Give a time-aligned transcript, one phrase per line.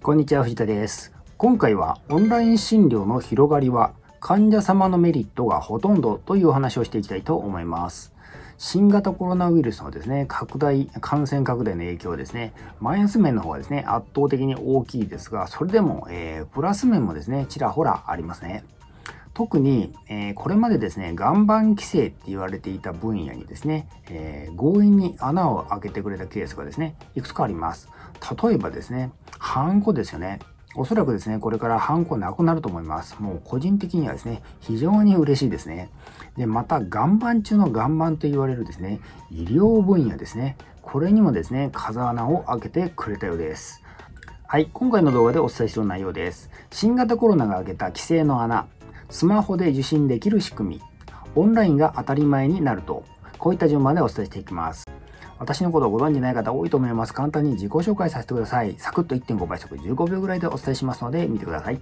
[0.00, 1.12] こんにちは、藤田です。
[1.36, 8.14] 今回はオンライン診療の広がりは患者様のメリットがほとんどというお話をしていきたいと思います。
[8.58, 18.64] 新型コロナウイルスのですね、拡大、感染拡大の影響ですね、マイナス面の方はですね、圧倒的に大きいですが、それでも、えープラス面もですね、ちらほらありますね。
[19.38, 27.88] 特に、えーこれまでですね、岩盤規制って言われていた分野にですね、えー強引に穴を開けてくれたケースがですね、いくつかあります。
[28.42, 30.40] 例えばですね、ハンコですよね。
[30.74, 33.14] おそらくですね、これからハンコなくなると思います。
[33.20, 35.88] もう個人的にはですね、非常に嬉しいですね。
[36.36, 38.98] で、また、岩盤中の岩盤と言われるですね、
[39.30, 40.56] 医療分野ですね。
[40.82, 43.84] これにもですね、風穴を開けてくれたようです。
[44.48, 46.50] はい、今回の動画でお伝えする内容です。
[46.72, 48.66] 新型コロナが開けた規制の穴、
[49.10, 50.82] スマホで受信できる仕組み、
[51.34, 53.04] オンラインが当たり前になると、
[53.38, 54.86] こういった順番でお伝えしていきます。
[55.38, 57.14] 私のことをご存じない方多いと思います。
[57.14, 58.74] 簡単に自己紹介させてください。
[58.78, 61.80] サクッと1.5倍速15秒ぐらいでお伝えしますので見てください。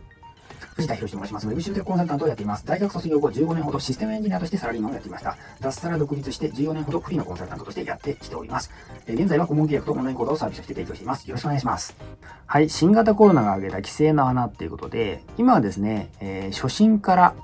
[0.77, 1.49] 藤田博と申します。
[1.49, 2.67] ウェブ集客コンサルタントをやっています。
[2.67, 5.35] 大学卒業後15年ほどシステムエンジニアとしてサラリーマンをやっていました。
[5.59, 8.71] 脱サラ独立して14年ほどフリーのコンサルタントとしてやってきております。
[9.07, 11.27] えー現在は顧問契約とオンライン講座をサービスとして提供しています。
[11.27, 11.97] よろしくお願いします。
[12.45, 17.35] はい、新型コロナが挙げた規制の穴っていうことで、今はですね、えー初診から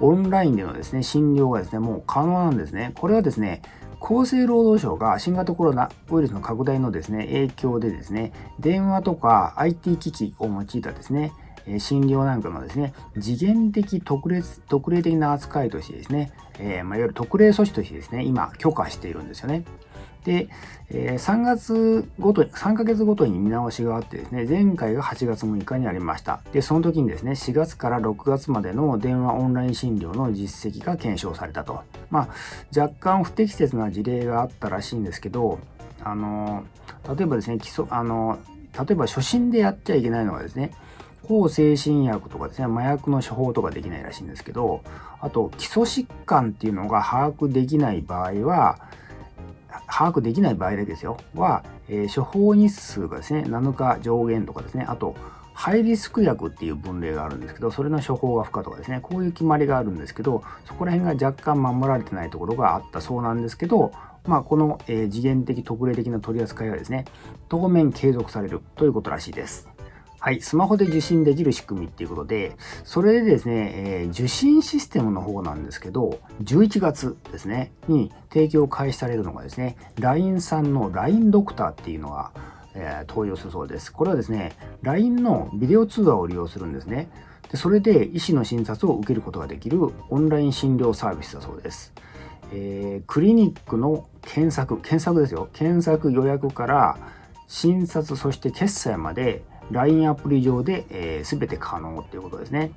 [0.00, 2.92] オンラインでのですね、診療がですね、もう可能なんですね。
[2.94, 3.60] これはですね、
[4.00, 11.32] 厚生労働省が新型コロナウイルスの拡大のですね、影響でですね、電話とか IT 機器を用いたですね、
[11.68, 19.64] え診療なんかのですね、次元的特例特例的な扱いとしてですね、えーまあ、いわゆる特例措置としてですね、今許可しているんですよね。
[20.24, 20.48] で、
[20.90, 26.40] えー3月ごとに、3ヶ月ごとに見直しがあってですね、前回が8月6日にありました。
[26.52, 31.82] で、その時にですね、4月から6月までの電話オンライン診療の実績が検証されたと。
[32.10, 32.28] まあ、
[32.78, 35.58] 若干不適切な事例があったらしいんですけど、
[36.02, 36.64] あの、
[37.16, 38.38] 例えばですね、基礎、あの、
[38.74, 40.72] 例えば初診でやっちゃいけないのはですね、
[41.26, 44.82] 抗精神薬とかですね、麻薬の処方とかできないらしいんですけど、
[45.20, 48.78] あと基礎疾患っていうのが把握できない場合は、
[49.86, 51.18] 把握できない場合だけですよ。
[51.34, 55.14] は、えー処方日数がですね、7日上限とかですね、あと、
[55.54, 63.90] ハイリスク薬っていう分類があるんですけど、それの処方が不可とかですね、こういう決まりがあるんですけど、そこら辺が若干守られてないところがあったそうなんですけど、
[64.24, 67.06] まあ、この、えー次元的特例的な取り扱いはですね、
[67.48, 69.68] 当面継続されるということらしいです。
[70.28, 82.32] はい、スマホで受診できる仕組みっていうことで、それでですね、えー受診システムの方なんですけど、11月ですね、に提供開始されるのがですね、LINE さんの LINE ドクターっていうのが、
[82.74, 83.90] えー登用するそうです。
[83.90, 84.52] これはですね、
[84.82, 87.08] LINE のビデオ通話を利用するんですね。
[87.50, 91.94] でそれで医師の診察を受けることができるオンライン診療サービスだそうです。
[92.52, 95.48] えークリニックの検索、検索ですよ。
[95.54, 96.98] 検索予約から
[97.46, 102.72] 診察、そして決済まで LINE アプリ上で、えー、全て可能ということですね。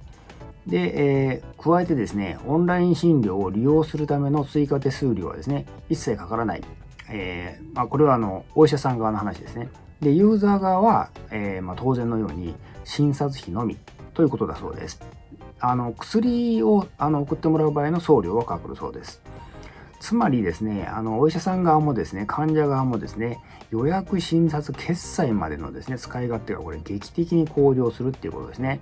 [0.68, 6.64] で、えー加えてですね、オンライン診療を利用するための追加手数料はですね、一切かからない。
[7.10, 9.70] えーまあ、これはあの、お医者さん側の話ですね。
[10.02, 13.78] で、ユーザー側は、えーまあ、当然のように診察費のみ
[14.14, 15.00] ということだそうです。
[15.60, 19.22] あの、薬をあの送ってもらう場合の送料はかかるそうです。
[20.02, 23.40] つまりですね、あの、お医者さん側もですね、患者側もですね、
[23.70, 28.80] 予約、診察、決済までのですね、使い勝手がこれ劇的に向上するっていうことですね。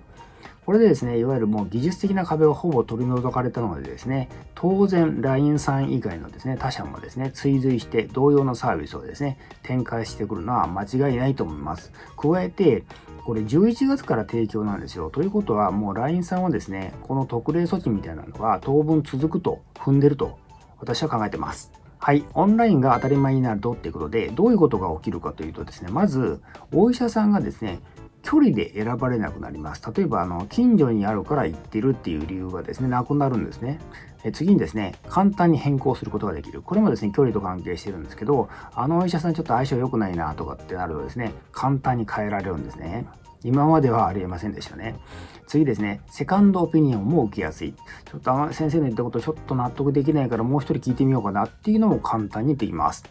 [0.65, 11.91] これでですね、いわゆるもう技術的な壁をほぼ取り除かれたのでですね、当然 LINE さん以外のですね、他社もですね、追随して同様のサービスをですね、展開してくるのは間違いないと思います。
[12.15, 12.85] 加えて、
[13.25, 15.09] これ11月から提供なんですよ。
[15.09, 20.39] ということはもう LINE さんはですね、この特例措置みたいなのが当分続くと踏んでると
[20.79, 21.71] 私は考えてます。
[21.99, 22.23] はい。
[22.33, 26.41] オンラインが当たり前になるとっていうことで、どういうことが起きるかというとですね、まず、
[26.73, 27.79] お医者さんがですね、
[28.21, 29.83] 距離で選ばれなくなります。
[29.93, 33.79] 例えば、あの、近所にあるから行ってるっていう理由がですね、なくなるんですね。
[34.23, 36.61] え次にですね、簡単に変更することができる。
[36.61, 43.05] これもですね、距離と関係してるんですけど、あのお医者さんちょっと相性良くないなとかってなるとですね、簡単に変えられるんですね。
[43.43, 44.95] 今まではありえませんでしたね。
[45.47, 47.73] 次ですね、セカンドオピニオンも受けやすい。
[47.73, 53.03] ちょっと先生の言ったことちょっと納得できないからもう一人聞いてみようかなっていうのも簡単にできます。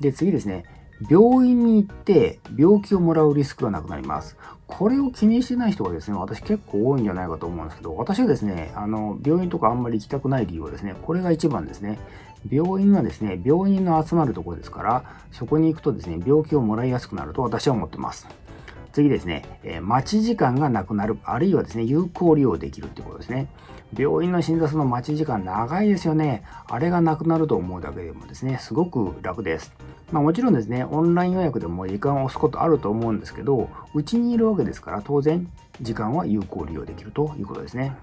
[0.00, 0.64] で、次ですね、
[1.10, 4.36] 病院に行って病気をもらうリスクがなくなります。
[4.66, 11.98] これを気にしてない人がですね、私結構多いんじゃないかと思うんですけど、私はですね、あの、病院とかあんまり行きたくない理由はですね、これが一番ですね。
[12.50, 18.26] 病院はですね、病人の集まるところですから、そこに行くとですね、病気をもらいやすくなると私は思ってます。
[18.96, 23.46] 次ですね、え待ち時間がなくなる、あるいはですね、有効利用できるってことですね。
[23.94, 26.44] 病院の診察の待ち時間長いですよね。
[26.66, 29.74] あれがなくなると思うだけでもですね、すごく楽です。
[30.10, 35.46] まあ、もちろんですね、オンライン予約でも時間を押すことあると思うんですけど、うちにいるわけですから、当然、
[35.82, 37.94] 時間は有効利用できるということですね。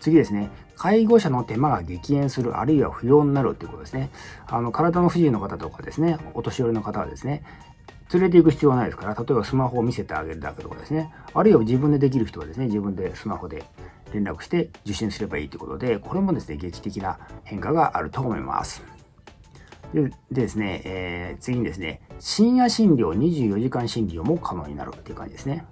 [0.00, 4.08] 次ですね、介護者の手間が激減する、あるいは不要になるっていうことですね。
[4.46, 7.42] あの、体の不自由の方とかですね、お年寄りの方はですね、
[8.14, 13.64] 連れて行く必要はないですから、例えばスマホを見せてあげるだけとかですね、あるいは自分でできる人はですね、自分でスマホで
[14.12, 18.82] 連絡して受診すればいいということで、これもですね、劇的な変化があると思います。
[19.92, 25.64] でですね、えー、次にですね、深夜診療24時間診療も可能になるっていう感じですね。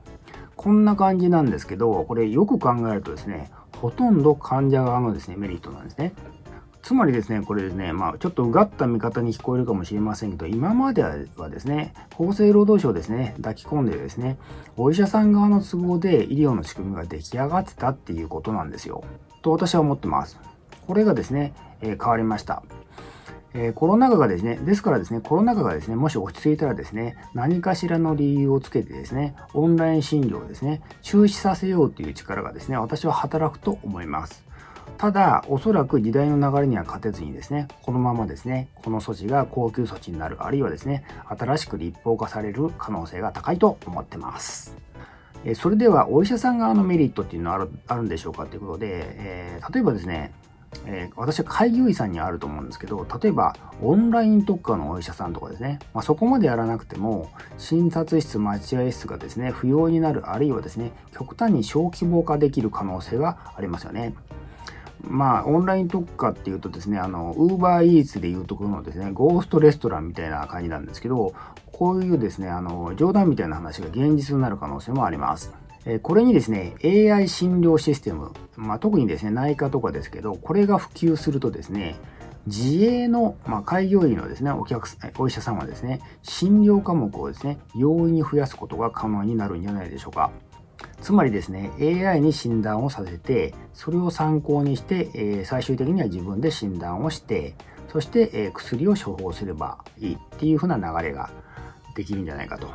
[0.57, 6.13] こんな感じなんですけど、これよく考えるとですね、ほとんど患者側のですね、メリットなんですね。
[6.83, 14.37] つまりですね、これですね、まあ、ちょっとうがった見方に聞こえるかもしれませんけど、今まではですね、厚生労働省ですね、抱き込んでですね、
[14.77, 19.05] お医者さん側の都合で医療の仕組みが出来上がってたっていうことなんですよ。
[19.43, 20.41] と私は思ってます。
[20.87, 22.65] これがですね、えー、変わりました。
[23.55, 34.45] えー、コロナ禍がですね、ですからですね、コロナ禍がですね、もし落ち着いたらですね、何かしらの理由をつけてですね、オンライン診療をですね、中止させようという力がですね、私は働くと思います。
[35.03, 44.77] ただ、おそらく時代の流れには勝てずにですね、このままですね、この措置が高級措置になる、あるいはですね、新しく立法化される可能性が高いと思ってます。
[45.57, 50.31] それでは、お医者さん側のメリットっていうのはあるあるんでしょうかということで、えー、例えばですね、
[50.87, 57.29] えー、私は開業医さんにあると思うんですけど、例えばオンライン特化のお医者さんとかですね、まあ、そこまでやらなくても、
[57.59, 64.15] 診察室、待合室がですね、不要になる、あるいはですね、極端に小規模化できる可能性がありますよね。
[65.05, 71.35] まあ、オンライン特化っていうとですね、あの、ウーバーイーツでいうところのですね、ゴーストレストランみたいな感じなんですけど、
[71.73, 75.53] こういうですね、あの、冗談みたいな話が現実になる可能性もあります。
[75.85, 81.97] えこれにですね、AI 診療システム、まあ、特にですね、内科とかですけど、これが普及するとですね、
[82.47, 84.89] 自営の、まあ、開業医のですね、お客
[85.19, 90.31] お医者さんはですね、診療科目をですね、容易に増やすことが可能になるんじゃないでしょうか。
[91.03, 97.55] つまりですね、AI に診断をさせて、それを参考にして、えー、最終的には自分で診断をして、
[97.89, 101.31] そして、えー、薬を処方すればいいっていう風な流れが
[101.97, 102.69] できるんじゃないかと。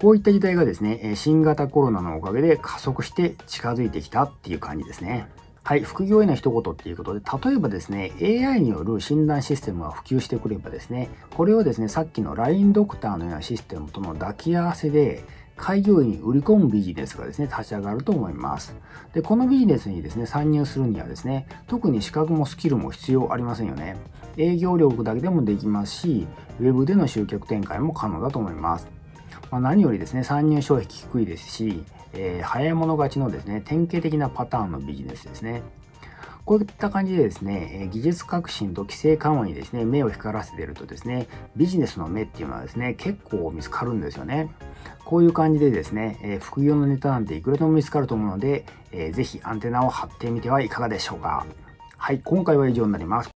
[0.00, 5.28] こういった時代がですね、新型コロナのおかげで加速して近づいてきたっていう感じですね。
[5.62, 15.24] はい、副業への一言っていうことで、例えばですね、AI による診断システムが普及してくればですね、これをですね、さっきの LINE ドクターのようなシステムとの抱き合わせで、
[15.56, 18.74] 開業医に売り込むビジネスがですね、立ち上がると思います。
[19.14, 23.96] で、このビジネスにですね、参入するにはですね、特に資格もスキルも必要ありませんよね。
[24.36, 26.26] 営業力だけでもできますし、
[26.60, 28.86] ウェブでの集客展開も可能だと思います。
[29.50, 35.62] まあ、何よりですね、参入障壁低いですし、えー、早い者勝ちのですね、典型的なパターンのビジネスですね。
[36.46, 41.26] こういった感じでですね、技術革新と規制緩和にですね、目を光らせているとですね、
[41.56, 44.48] ビジネスの目っていうのはですね、結構見つかるんですよね。
[45.04, 51.44] こういう感じでですね、え、副業のネタなんていくらでも見つかると思うので、えー、ぜひアンテナを張ってみてはいかがでしょうか。
[51.98, 53.35] はい、今回は以上になります。